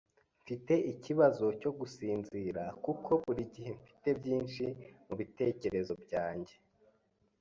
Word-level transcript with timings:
Mfite 0.41 0.73
ikibazo 0.91 1.45
cyo 1.61 1.71
gusinzira 1.79 2.63
kuko 2.85 3.11
buri 3.23 3.43
gihe 3.55 3.71
mfite 3.79 4.09
byinshi 4.19 4.65
mubitekerezo 5.07 5.93
byanjye. 6.03 6.55